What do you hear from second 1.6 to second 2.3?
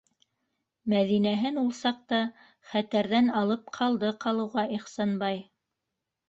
ул саҡта